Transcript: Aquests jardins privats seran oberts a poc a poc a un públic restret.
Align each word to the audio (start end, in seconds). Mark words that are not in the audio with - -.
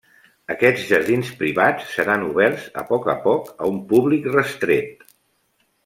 Aquests 0.53 0.85
jardins 0.91 1.29
privats 1.41 1.91
seran 1.99 2.25
oberts 2.29 2.65
a 2.83 2.85
poc 2.89 3.05
a 3.13 3.15
poc 3.29 3.53
a 3.55 3.71
un 3.75 3.79
públic 3.95 4.27
restret. 4.39 5.07